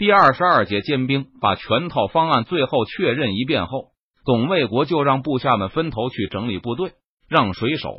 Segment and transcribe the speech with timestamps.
[0.00, 3.88] 第二十二节尖兵把全套方案最后确认一遍后，
[4.24, 6.92] 董卫国就让部下们分头去整理部队，
[7.28, 7.90] 让水手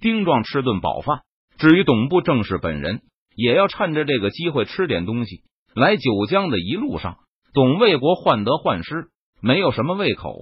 [0.00, 1.18] 丁壮吃顿饱饭。
[1.58, 3.02] 至于董部正使本人，
[3.36, 5.42] 也要趁着这个机会吃点东西。
[5.74, 7.18] 来九江的一路上，
[7.52, 9.08] 董卫国患得患失，
[9.42, 10.38] 没有什么胃口。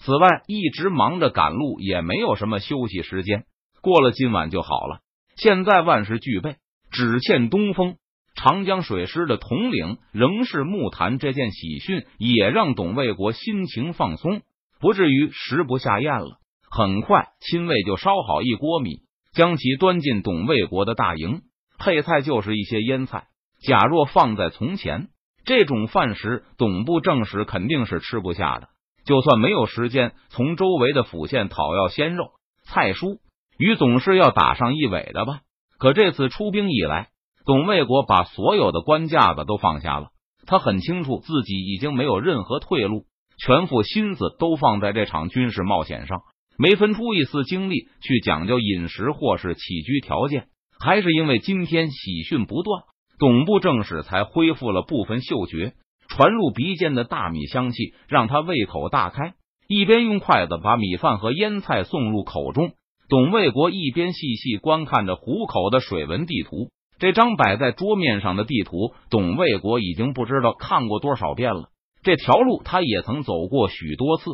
[0.00, 3.44] 此外，一直忙着赶路，也没有什么休息时间。
[3.82, 4.98] 过了今晚就好了。
[5.36, 6.56] 现在万事俱备，
[6.90, 7.94] 只欠东风。
[8.42, 14.40] 长江水师的统领仍是木坛，这件喜讯也让董卫国心情放松，
[14.80, 16.38] 不至于食不下咽了。
[16.70, 19.00] 很快，亲卫就烧好一锅米，
[19.34, 21.42] 将其端进董卫国的大营。
[21.78, 23.24] 配菜就是一些腌菜。
[23.62, 25.08] 假若放在从前，
[25.44, 28.68] 这种饭食，董部正使肯定是吃不下的。
[29.04, 32.30] 就算没有时间从周围的府县讨要鲜肉、
[32.64, 33.18] 菜蔬。
[33.58, 35.40] 于总是要打上一尾的吧？
[35.78, 37.08] 可这次出兵以来，
[37.50, 40.10] 董卫国把所有的官架子都放下了。
[40.46, 43.06] 他很清楚自己已经没有任何退路，
[43.44, 46.20] 全副心思都放在这场军事冒险上，
[46.56, 50.46] 没分出一丝精力去讲究饮食或是起居条件。
[50.78, 52.84] 还是因为今天喜讯不断，
[53.18, 55.72] 董部正使才恢复了部分嗅觉，
[56.06, 59.34] 传入鼻尖的大米香气让他胃口大开，
[59.66, 62.74] 一边用筷子把米饭和腌菜送入口中。
[63.08, 71.70] 董卫国一边细细观看着虎口的水文地图，这张摆在桌面上的地图，董卫国已经不知道看过多少遍了。
[72.02, 74.24] 这条路他也曾走过许多次，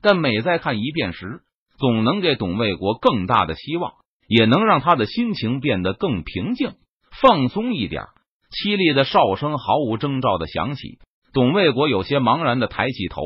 [0.00, 1.42] 但每再看一遍时，
[1.78, 3.92] 总能给董卫国更大的希望，
[4.26, 6.72] 也能让他的心情变得更平静、
[7.20, 8.04] 放松一点。
[8.50, 10.98] 凄厉的哨声毫无征兆的响起，
[11.34, 13.20] 董卫国有些茫然的抬起头，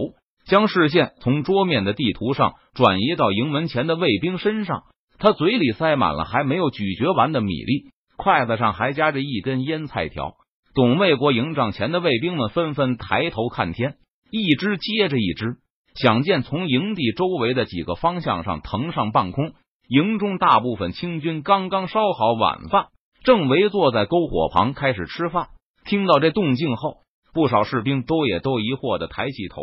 [0.45, 4.83] 将视线从桌面的地图上转移到营门前的卫兵身上。
[5.19, 10.35] 他嘴里塞满了还没有咀嚼完的米粒，筷子上还夹着一根腌菜条。
[10.75, 13.95] 董卫国营帐前的卫兵们纷纷抬头看天，
[14.31, 15.59] 一支接着一支，
[15.95, 19.53] 想见从营地周围的几个方向上腾上半空。
[19.89, 22.89] 营中大部分清军刚刚烧好晚饭，
[23.23, 25.47] 正围坐在篝火旁开始吃饭。
[25.85, 26.99] 听到这动静后，
[27.33, 29.63] 不少士兵都也都疑惑的抬起头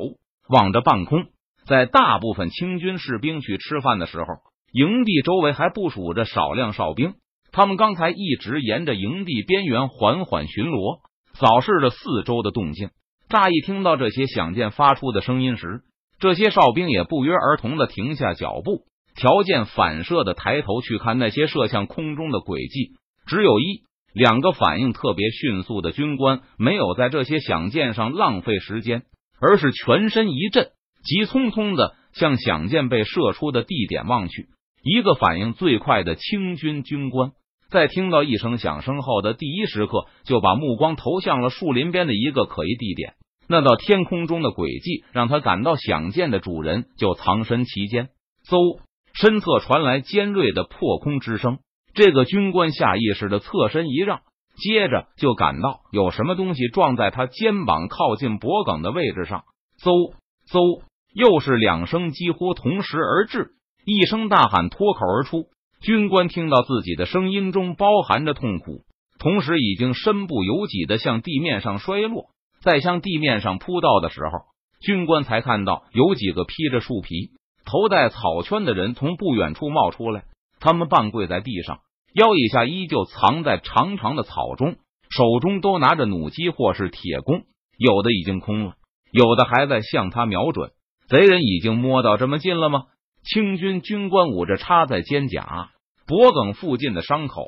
[0.50, 1.26] 望着半空。
[1.68, 4.26] 在大部分清军士兵去吃饭的时候。
[4.72, 7.14] 营地周围还部署着少量哨兵，
[7.56, 11.00] 他们刚才一直沿着营地边缘缓缓巡逻，
[11.36, 12.90] 扫视着四周的动静。
[13.30, 15.84] 乍一听到这些响箭发出的声音时，
[16.20, 18.82] 这些哨兵也不约而同的停下脚步，
[19.16, 22.98] 条件反射的抬头去看那些射向空中的轨迹。
[23.26, 23.84] 只有一
[24.14, 29.04] 两个反应特别迅速的军官没有在这些响箭上浪费时间，
[29.40, 30.72] 而是全身一震，
[31.06, 34.50] 急匆匆的向响箭被射出的地点望去。
[34.84, 37.32] 一个反应最快的清军军官，
[37.70, 43.14] 在听到一声响声后的第一时刻，就把目光投向了树林边的一个可疑地点。
[43.48, 48.10] 那道天空中的轨迹让他感到想见的主人就藏身其间。
[48.48, 48.80] 嗖，
[49.14, 51.60] 身侧传来尖锐的破空之声。
[51.94, 54.22] 这个军官下意识的侧身一让，
[54.58, 59.44] 接着就感到有什么东西撞在他肩膀靠近脖颈的位置上。
[59.82, 60.14] 嗖
[60.50, 60.82] 嗖，
[61.14, 63.52] 又是两声几乎同时而至。
[63.86, 65.46] 一声大喊脱口而出，
[65.82, 68.84] 军官听到自己的声音中包含着痛苦，
[69.20, 72.28] 同时已经身不由己的向地面上摔落。
[72.62, 74.40] 在向地面上扑倒的时候，
[74.82, 77.32] 军官才看到有几个披着树皮、
[77.66, 80.24] 头戴草圈的人从不远处冒出来。
[80.60, 81.82] 他们半跪在地上，
[82.14, 84.78] 腰以下依旧藏在长长的草中，
[85.10, 87.44] 手中都拿着弩机或是铁弓，
[87.78, 88.74] 有的已经空了，
[89.12, 90.72] 有的还在向他瞄准。
[91.08, 92.86] 贼人已经摸到这么近了吗？
[93.26, 95.70] 清军军官捂着插在肩胛、
[96.06, 97.44] 脖颈附近的伤口，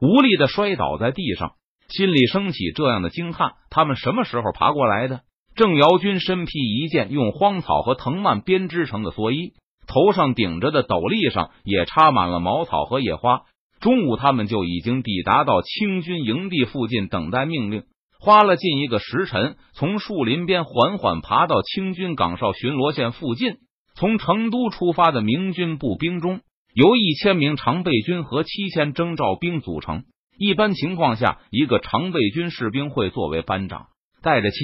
[0.00, 1.52] 无力的摔倒在地上，
[1.88, 5.20] 心里升起这样的惊叹：他们什么时候爬过来的？
[5.54, 9.52] 郑瑶军身披一件用荒草和藤蔓编织成的蓑衣，
[9.86, 13.42] 头上顶着的斗笠上也插满了茅草和野花。
[13.80, 17.82] 中午，他们就已经抵达到清军营地附近，等待命令。
[18.18, 23.56] 花了近一个时辰，从树林边缓缓爬到清军岗哨巡逻线附近。
[24.00, 26.40] 从成都出发的明军步兵中，
[26.72, 30.04] 由一千名常备军和七千征召兵组成。
[30.38, 33.88] 一般情况下，一个常备军士兵会作为班长，
[34.22, 34.56] 带着七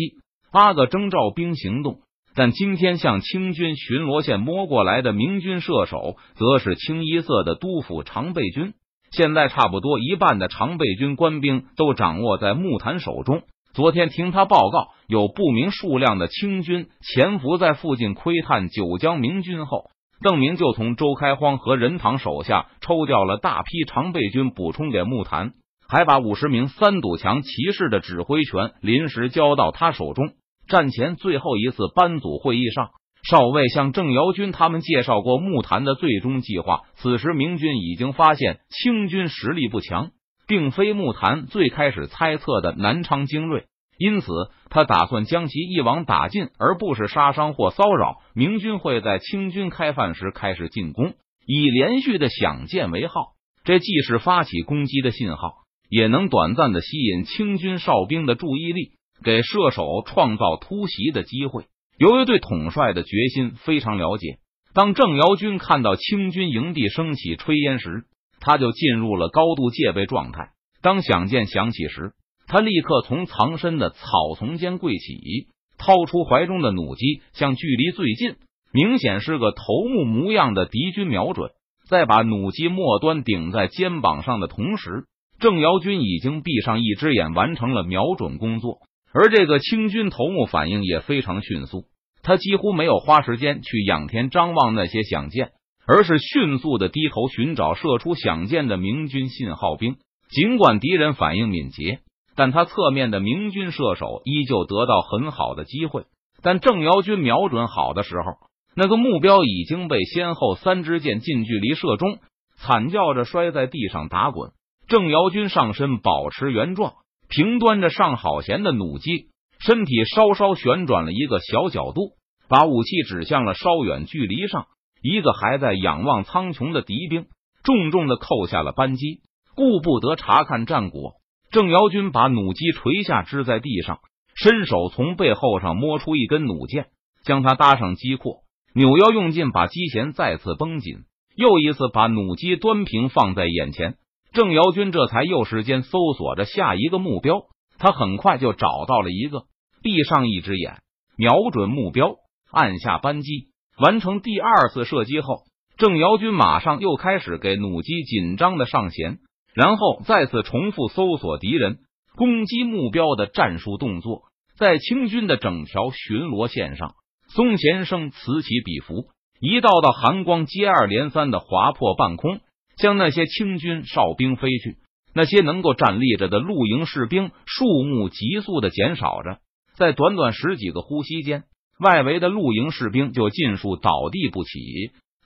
[0.51, 1.99] 八个征召兵行动。
[2.35, 8.73] 但今天向清军巡逻线摸过来的明军射手，则是清一色的督府常备军。
[9.11, 13.43] 现在差不多一半的常备军官兵都掌握在木坛手中。
[13.77, 19.91] 昨天听他报告，有不明数量的清军潜伏在附近窥探九江明军后，
[20.23, 25.53] 邓明就从周开荒和任堂手下抽调了大批常备军补充给木坛。
[25.87, 30.31] 还把五十名三堵墙骑士的指挥权临时交到他手中。
[30.67, 32.89] 战前最后一次班组会议上，
[33.29, 36.85] 少尉向郑尧军他们介绍过木坛的最终计划。
[36.95, 40.13] 此时明军已经发现清军实力不强，
[40.47, 43.65] 并非木坛最开始猜测的南昌精锐，
[43.99, 44.27] 因此
[44.71, 48.19] 他打算将其一网打尽，而不是杀伤或骚扰。
[48.35, 51.15] 明军会在清军开饭时开始进攻，
[51.47, 53.33] 以连续的响箭为号，
[53.65, 55.67] 这既是发起攻击的信号。
[55.89, 58.91] 也能短暂的吸引清军哨兵的注意力，
[59.23, 61.67] 给射手创造突袭的机会。
[61.97, 64.39] 由于对统帅的决心非常了解，
[64.75, 68.05] 当郑尧军看到清军营地升起炊烟时，
[68.47, 70.51] 他就进入了高度戒备状态。
[70.81, 72.13] 当响箭响起时，
[72.47, 74.07] 他立刻从藏身的草
[74.39, 75.49] 丛间跪起，
[75.79, 78.37] 掏出怀中的弩机，向距离最近、
[78.73, 81.51] 明显是个头目模样的敌军瞄准，
[81.89, 85.07] 在把弩机末端顶在肩膀上的同时。
[85.41, 88.79] 郑瑶军已经闭上一只眼，完成了瞄准工作。
[89.13, 91.87] 而这个清军头目反应也非常迅速，
[92.23, 95.51] 他几乎没有花时间去仰天张望那些响箭，
[95.87, 99.97] 而是迅速的低头寻找射出响箭的明军信号兵。
[100.29, 102.01] 尽管敌人反应敏捷，
[102.35, 106.05] 但他侧面的明军射手依旧得到很好的机会。
[106.43, 112.19] 但郑瑶军瞄准好的时候，那个目标已经被先后三支箭近距离射中，
[112.57, 114.51] 惨叫着摔在地上打滚。
[114.89, 116.95] 郑瑶军上身保持原状，
[117.29, 119.29] 平端着上好弦的弩机，
[119.61, 122.11] 身体稍稍旋转了一个小角度，
[122.49, 124.67] 把武器指向了稍远距离上
[125.07, 127.27] 一个还在仰望苍穹的敌兵，
[127.63, 129.21] 重重的扣下了扳机，
[129.55, 131.15] 顾不得查看战果。
[131.53, 134.01] 郑尧军把弩机垂下支在地上，
[134.35, 136.87] 伸手从背后上摸出一根弩箭，
[137.25, 138.41] 将它搭上机括，
[138.75, 141.05] 扭腰用劲把机弦再次绷紧，
[141.37, 143.95] 又一次把弩机端平放在眼前。
[144.33, 147.45] 郑尧军这才又时间搜索着下一个目标，
[147.79, 149.45] 他很快就找到了一个，
[149.83, 150.83] 闭上一只眼，
[151.17, 152.17] 瞄准目标，
[152.51, 153.49] 按下扳机，
[153.79, 155.43] 完成第二次射击后，
[155.77, 159.19] 郑尧军马上又开始给弩机紧张的上弦，
[159.55, 161.79] 然后再次重复搜索敌人、
[162.17, 164.23] 攻击目标的战术动作，
[164.59, 166.95] 在清军的整条巡逻线上，
[167.29, 169.09] 松弦声此起彼伏，
[169.41, 172.41] 一道道寒光接二连三的划破半空。
[172.79, 174.77] 向那些清军哨兵飞去，
[175.15, 179.39] 那些能够站立着的露营士兵数目急速的减少着，
[179.79, 181.45] 在短短十几个呼吸间，
[181.79, 184.51] 外围的露营士兵就尽数倒地不起。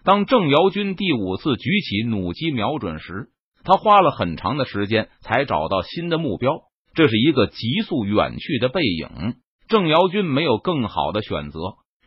[0.02, 3.28] 当郑尧军第五次举起弩机瞄准时，
[3.64, 6.62] 他花了很长的时间才找到新的目标，
[6.94, 9.34] 这是一个急速远去的背影。
[9.68, 11.60] 郑尧军没有更好的选择，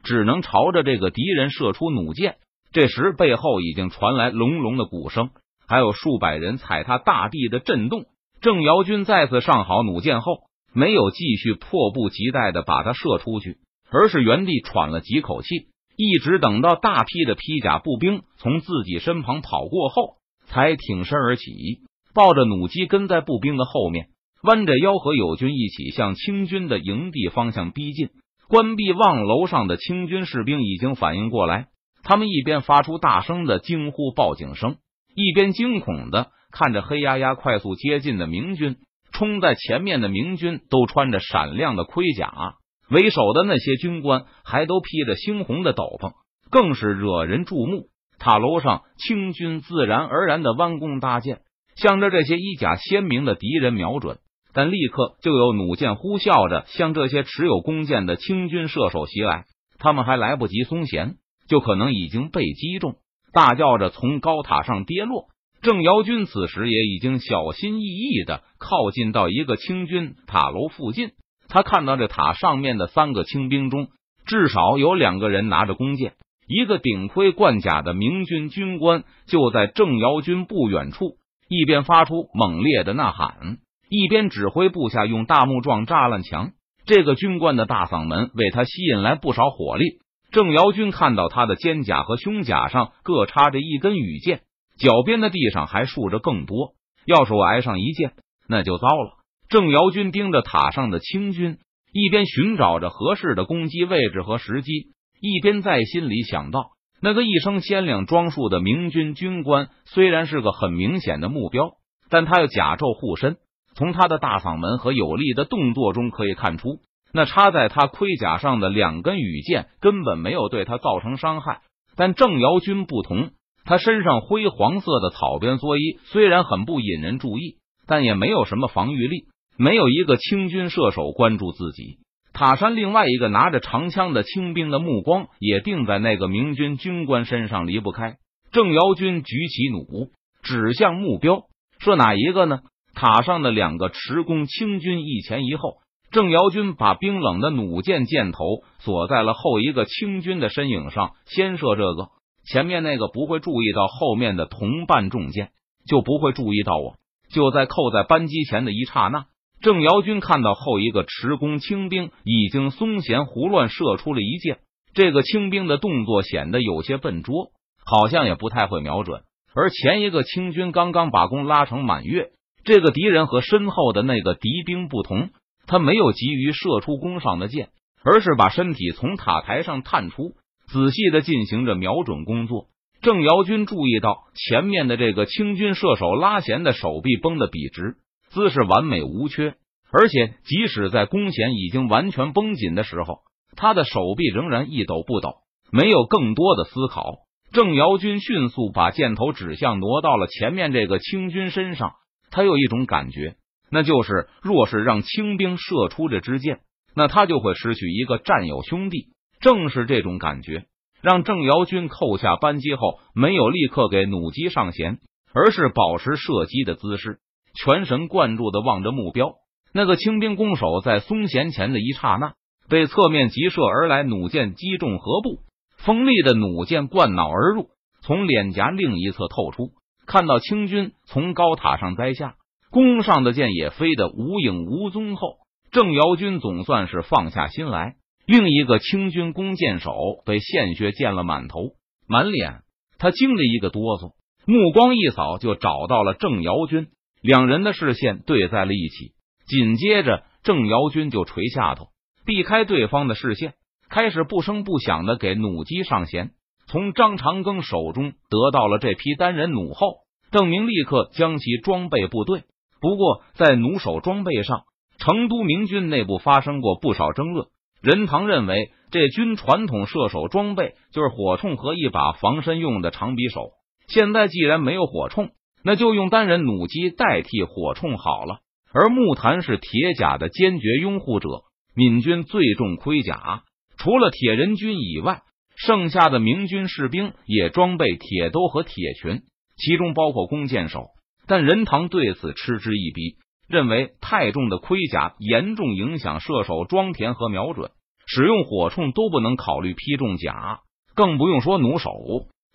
[0.04, 2.36] 只能朝着这个敌人射出弩箭。
[2.74, 5.30] 这时，背后已经传来隆隆的鼓声，
[5.68, 8.06] 还有数百人踩踏大地的震动。
[8.42, 10.40] 郑尧军再次上好弩箭后，
[10.74, 13.60] 没有继续迫不及待的把它射出去，
[13.94, 20.16] 而是原地喘了几口气，一直等到大批的披甲步兵从自己身旁跑过后，
[20.48, 21.82] 才挺身而起，
[22.16, 24.08] 抱着弩机跟在步兵的后面，
[24.42, 28.10] 弯着腰和友军一起向清军的营地方向逼近。
[28.50, 31.68] 关闭望楼上的清军士兵已经反应过来。
[32.04, 34.76] 他们一边发出大声的惊呼报警声，
[35.16, 38.76] 一边惊恐的看着黑压压快速接近的明军。
[39.12, 42.56] 冲在前面的明军都穿着闪亮的盔甲，
[42.94, 46.14] 为首的那些军官还都披着猩红的斗篷，
[46.50, 47.88] 更是惹人注目。
[48.20, 51.42] 塔楼上，清军自然而然的弯弓搭箭，
[51.76, 54.20] 向着这些衣甲鲜明的敌人瞄准。
[54.54, 59.46] 但立刻就有弩箭呼啸着向这些持有弓箭的清军射手袭来，
[59.80, 61.16] 他们还来不及松弦。
[61.50, 62.96] 就可能已经被击中，
[63.34, 65.26] 大叫着从高塔上跌落。
[65.62, 71.12] 郑尧军此时也已经小心翼翼的靠近到一个清军塔楼附近。
[71.54, 73.90] 他看到这塔上面的三个清兵中，
[74.26, 76.14] 至少有两个人拿着弓箭。
[76.48, 81.18] 一个顶盔贯甲的明军军官就在郑尧军不远处，
[81.48, 86.54] 一边发出猛烈的呐喊，一边指挥部下用大木桩栅栏墙。
[86.88, 90.00] 这个军官的大嗓门为他吸引来不少火力。
[90.32, 94.42] 郑尧军看到他的肩甲和胸甲上各插着一根羽箭，
[94.80, 96.74] 脚边的地上还竖着更多。
[97.06, 98.14] 要是我挨上一箭，
[98.50, 99.23] 那就糟了。
[99.54, 101.60] 郑尧军盯着塔上的清军，
[101.92, 104.88] 一边寻找着合适的攻击位置和时机，
[105.22, 111.74] 一边在心里想到：那个一身鲜亮装束的明军军官虽然是个很明显的目标，
[112.10, 113.38] 但他有甲胄护身，
[113.76, 116.80] 从他的大嗓门和有力的动作中可以看出。
[117.14, 121.62] 那插在他盔甲上的两根羽箭根本没有对他造成伤害，
[121.96, 123.30] 但郑尧军不同，
[123.66, 129.28] 他身上灰黄色的草编蓑衣虽然很不引人注意，但也没有什么防御力。
[129.58, 132.00] 没有一个清军射手关注自己。
[132.34, 138.16] 塔山另外一个拿着长枪的清兵的目光也定在那个明军军官身上，离不开。
[138.52, 140.10] 郑瑶军举起弩，
[140.42, 141.44] 指向目标，
[141.80, 142.62] 射哪一个呢？
[142.96, 145.78] 塔上的两个持弓清军一前一后。
[146.12, 148.40] 郑瑶军把冰冷的弩箭箭头
[148.80, 152.10] 锁在了后一个清军的身影上，先射这个，
[152.46, 155.50] 前面那个不会注意到后面的同伴中箭，
[155.88, 156.96] 就不会注意到我。
[157.32, 159.26] 就在扣在扳机前的一刹那。
[159.64, 164.58] 郑瑶军看到后一个持弓清兵已经松弦胡乱射出了一箭，
[164.94, 167.54] 这个清兵的动作显得有些笨拙，
[167.86, 169.22] 好像也不太会瞄准。
[169.56, 172.32] 而前一个清军刚刚把弓拉成满月，
[172.66, 175.30] 这个敌人和身后的那个敌兵不同，
[175.66, 177.70] 他没有急于射出弓上的箭，
[178.04, 180.34] 而是把身体从塔台上探出，
[180.68, 182.66] 仔细的进行着瞄准工作。
[183.02, 187.96] 郑瑶军注意到前面的这个清军射手拉弦的手臂绷得笔直。
[188.34, 189.54] 姿势完美无缺，
[189.92, 193.20] 而且即使在弓弦已经完全绷紧的时候，
[193.56, 195.36] 他的手臂仍然一抖不抖。
[195.72, 197.20] 没有更多的思考，
[197.52, 201.94] 郑瑶军迅速把箭头指向挪到了前面这个清军身上。
[202.32, 203.36] 他有一种感觉，
[203.70, 206.62] 那就是若是让清兵射出这支箭，
[206.96, 209.10] 那他就会失去一个战友兄弟。
[209.42, 210.66] 正是这种感觉，
[211.04, 214.98] 让郑瑶军扣下扳机后，没有立刻给弩机上弦，
[215.34, 217.20] 而是保持射击的姿势。
[217.54, 219.36] 全神贯注的望着目标，
[219.74, 222.34] 那个清兵弓手在松弦前的一刹那，
[222.68, 225.40] 被侧面急射而来弩箭击中颌部，
[225.78, 227.70] 锋利的弩箭贯脑而入，
[228.02, 229.72] 从脸颊另一侧透出。
[230.06, 232.36] 看到清军从高塔上栽下，
[232.72, 235.38] 弓上的箭也飞得无影无踪后，
[235.72, 237.96] 郑瑶军总算是放下心来。
[238.26, 239.94] 另一个清军弓箭手
[240.26, 241.60] 被鲜血溅了满头
[242.08, 242.62] 满脸，
[242.98, 244.14] 他惊了一个哆嗦，
[244.46, 246.88] 目光一扫就找到了郑瑶军。
[247.24, 249.14] 两人的视线对在了一起，
[249.48, 251.88] 紧接着郑瑶军就垂下头，
[252.26, 253.54] 避开对方的视线，
[253.90, 256.32] 开始不声不响的给弩机上弦。
[256.68, 260.00] 从张长庚手中得到了这批单人弩后，
[260.32, 262.44] 邓明立刻将其装备部队。
[262.82, 264.64] 不过，在弩手装备上，
[264.98, 267.48] 成都明军内部发生过不少争论。
[267.82, 273.52] 任堂认为，这军传统射手装备就是火铳和一把防身用的长匕首。
[273.88, 275.32] 现在既然没有火铳，
[275.64, 278.40] 那就用单人弩机代替火铳好了。
[278.74, 281.30] 而木坛是铁甲的坚决拥护者，
[281.76, 283.44] 闽军最重盔甲，
[283.78, 285.22] 除了铁人军以外，
[285.56, 289.22] 剩下的明军士兵也装备铁兜和铁裙，
[289.56, 290.88] 其中包括弓箭手。
[291.28, 293.18] 但任堂对此嗤之以鼻，
[293.48, 297.70] 认为太重的盔甲严重影响射手装填和瞄准，
[298.08, 300.62] 使用火铳都不能考虑劈重甲，
[300.96, 301.92] 更不用说弩手。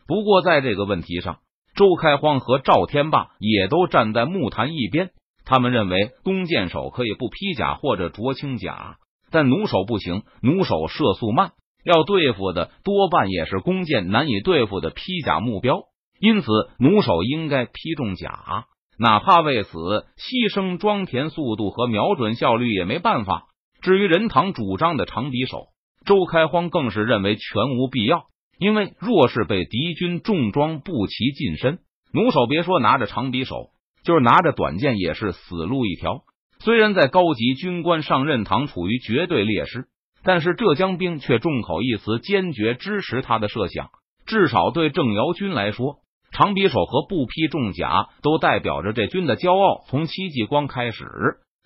[0.09, 1.39] 不过在这个问题上，
[1.79, 5.11] 周开荒和赵天霸也都站在木坛一边，
[5.45, 8.97] 他们认为弓箭手可以不披甲或者着轻甲，
[9.31, 10.25] 但弩手不行。
[10.43, 11.53] 弩手射速慢，
[11.85, 15.83] 要对付的多半也是弓箭难以对付的披甲目标，
[16.19, 16.49] 因此
[16.81, 18.65] 弩手应该披重甲，
[18.99, 19.71] 哪怕为此
[20.17, 23.45] 牺牲装填速度和瞄准效率也没办法。
[23.83, 25.69] 至于任堂主张的长匕首，
[26.05, 28.25] 周开荒更是认为全无必要。
[28.59, 31.79] 因为若是被敌军重装步骑近身，
[32.13, 33.71] 弩手别说拿着长匕首，
[34.03, 36.23] 就是拿着短剑也是死路一条。
[36.59, 39.87] 虽然在高级军官上任堂处于绝对劣势，
[40.25, 43.91] 但是浙江兵却众口一词，坚决支持他的设想。
[44.27, 45.99] 至少对郑瑶军来说，
[46.33, 49.85] 长匕首和不披重甲都代表着这军的骄傲。
[49.89, 51.05] 从戚继光开始，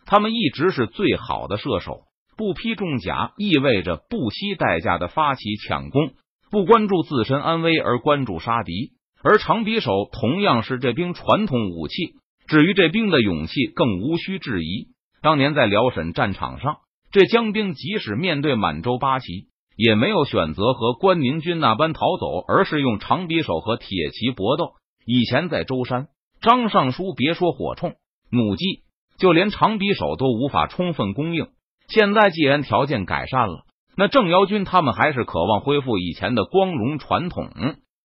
[0.04, 2.02] 他们一直是最好的射手。
[2.36, 6.10] 不披重甲意味着不惜代价的发起抢攻。
[6.52, 8.92] 不关注自身安危而关注杀敌，
[9.24, 11.94] 而长匕首同样是这兵传统武器。
[12.46, 14.88] 至于这兵的勇气，更无需质疑。
[15.22, 16.80] 当年在辽沈战场上，
[17.10, 19.46] 这江兵即使面对满洲八旗，
[19.78, 24.72] 也没有选择和关宁军那般逃走，而是用长匕首和铁骑搏斗。
[25.06, 26.08] 以前在舟山，
[26.42, 27.94] 张尚书别说火铳、
[28.30, 28.82] 弩机，
[29.16, 31.46] 就连长匕首都无法充分供应。
[31.88, 33.64] 现在既然条件改善了。
[33.96, 37.50] 那郑瑶军他们还是渴望恢复以前的光荣传统。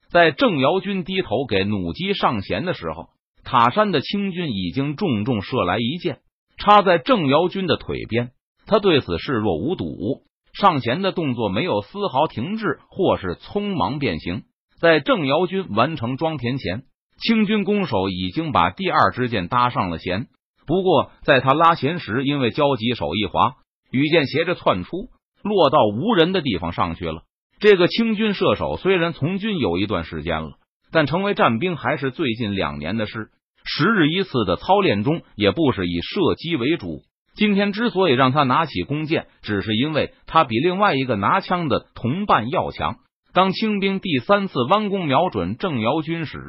[0.10, 3.10] 在郑瑶军低头给弩机上弦的时候，
[3.44, 6.20] 塔山的清军已经重重射来一箭，
[6.58, 8.32] 插在郑瑶军的腿边。
[8.66, 14.44] 他对此视若无睹，上弦的动作没有丝毫停滞或是匆忙变形。
[14.80, 16.84] 在郑瑶军完成装填前，
[17.22, 20.28] 清军弓手已经把第二支箭搭上了弦。
[20.66, 23.56] 不过，在他拉弦时，因为焦急手一滑，
[23.90, 25.10] 羽箭斜着窜出。
[25.48, 27.24] 落到无人的地方上去了。
[27.60, 30.52] 这个清军射手虽然从军有一段时间了，
[30.92, 33.30] 但成为战兵还是最近两年的事。
[33.64, 37.02] 十日一次的操练中，也不是以射击为主。
[37.36, 42.98] 今天之所以让他拿起弓箭，只是因为他比另外一个拿枪的同伴要强。
[43.34, 46.40] 当清兵第三次弯弓瞄准郑瑶军时，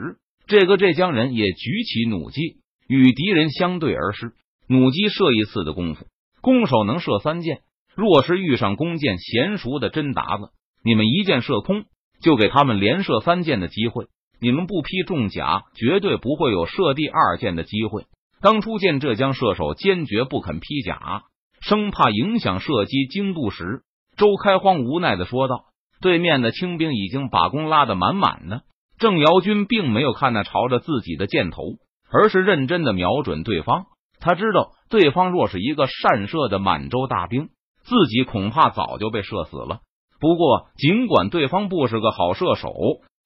[0.47, 4.33] 这个浙江人也举起弩机与敌人相对而视。
[4.69, 6.07] 弩机射一次的功夫，
[6.41, 7.61] 弓手能射三箭。
[7.99, 10.51] 若是遇上弓箭娴熟的真达子，
[10.85, 11.83] 你们一箭射空，
[12.23, 14.07] 就给他们连射三箭的机会。
[14.41, 18.05] 你们不披重甲，绝对不会有射第二箭的机会。
[18.41, 21.25] 当初见浙江射手坚决不肯披甲，
[21.61, 23.81] 生怕影响射击精度时，
[24.17, 25.65] 周开荒无奈的说道。
[26.01, 28.63] 对面的清兵已经把弓拉得满满的，
[29.01, 31.65] 郑瑶军并没有看那朝着自己的箭头，
[32.13, 33.87] 而是认真的瞄准对方。
[34.21, 37.49] 他知道，对方若是一个善射的满洲大兵，
[37.89, 39.81] 自己恐怕早就被射死了。
[40.21, 42.75] 不过，尽管对方不是个好射手，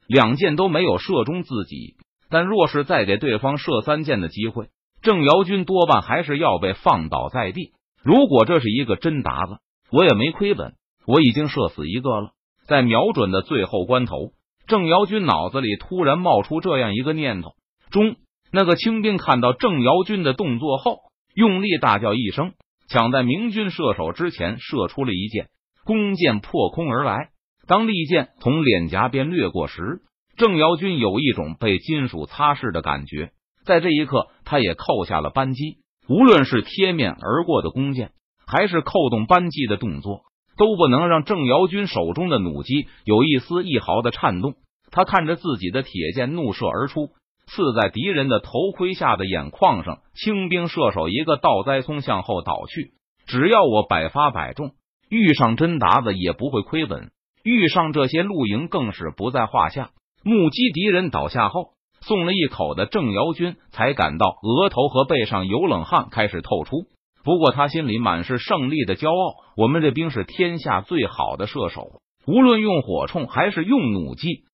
[0.07, 1.97] 两箭都没有射中自己，
[2.31, 4.69] 但若是再给对方射三箭的机会，
[5.02, 7.73] 郑瑶军多半还是要被放倒在地。
[8.04, 9.57] 如果这是一个真达子，
[9.90, 10.75] 我也没亏本，
[11.07, 12.31] 我已经射死一个了。
[12.69, 14.31] 在瞄准的最后关头，
[14.69, 17.54] 郑瑶军脑子里突然冒出这样一个念头：
[17.90, 18.16] 中！
[18.52, 20.99] 那个清兵看到郑瑶军的动作后，
[21.35, 22.52] 用力大叫一声，
[22.93, 25.49] 抢在明军射手之前射出了一箭，
[25.87, 27.31] 弓箭破空而来。
[27.67, 30.03] 当利箭从脸颊边掠过时，
[30.37, 33.31] 郑瑶军有一种被金属擦拭的感觉。
[33.65, 35.79] 在这一刻，他也扣下了扳机。
[36.07, 38.11] 无论是贴面而过的弓箭，
[38.47, 40.21] 还是扣动扳机的动作。
[40.59, 44.53] 都不能让郑瑶军手中的弩机有一丝一毫的颤动。
[44.91, 47.09] 他看着自己的铁箭怒射而出，
[47.47, 50.01] 刺在敌人的头盔下的眼眶上。
[50.15, 52.93] 清兵射手一个倒栽葱向后倒去。
[53.27, 54.73] 只要我百发百中，
[55.09, 57.11] 遇上真达子也不会亏本。
[57.45, 59.91] 遇上这些露营更是不在话下。
[60.25, 61.71] 目击敌人倒下后，
[62.01, 66.87] 送了一口的郑瑶军才感到额头和背上有冷汗开始透出。
[67.25, 69.35] 不过他心里满是胜利的骄傲。
[69.57, 74.45] 我们这兵是天下最好的射手，无论用火铳还是用弩机。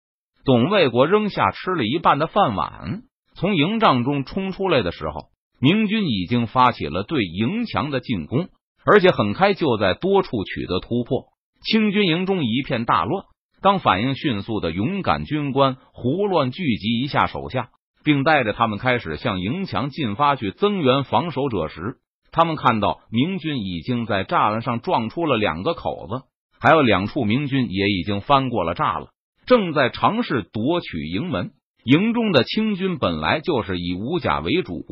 [0.48, 3.02] 董卫国扔下吃了一半的饭碗，
[3.34, 5.26] 从营帐中冲出来的时候，
[5.60, 8.48] 明军已经发起了对营墙的进攻，
[8.82, 11.26] 而且很快就在多处取得突破。
[11.60, 13.26] 清军营中一片大乱。
[13.60, 17.68] 当反应迅速的勇敢军官胡乱聚集一下手下，
[18.02, 21.98] 并带着他们开始向营墙进发去增援防守者时，
[22.32, 26.22] 他们看到明军已经在栅栏上撞出了两个口子，
[26.58, 29.08] 还有两处明军也已经翻过了栅栏，
[29.48, 31.50] 正在尝试夺取营门。
[31.82, 34.84] 营中的清军本来就是以武甲为主，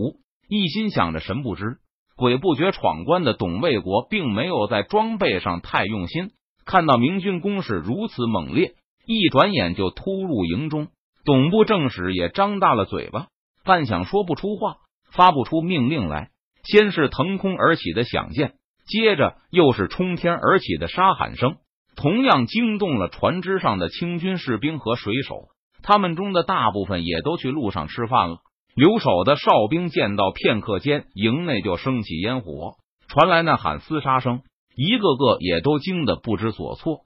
[0.49, 1.77] 一心想着神不知
[2.17, 6.31] 鬼不觉闯关的董卫国，并没有在装备上太用心。
[6.65, 8.73] 看到明军攻势如此猛烈，
[9.07, 10.89] 一转眼就突入营中，
[11.27, 13.27] 董部正使也张大了嘴巴，
[13.63, 14.77] 半晌说不出话，
[15.13, 16.31] 发不出命令来。
[16.65, 18.55] 先是腾空而起的响箭，
[18.89, 21.57] 接着又是冲天而起的沙喊声，
[21.97, 25.49] 同样惊动了船只上的清军士兵和水手。
[25.83, 28.39] 他们中的大部分也都去路上吃饭了。
[28.75, 32.75] 留守的哨兵见到片刻间营内就升起烟火，
[33.09, 34.43] 传来呐喊厮杀声，
[34.77, 37.06] 一个个也都惊得不知所措。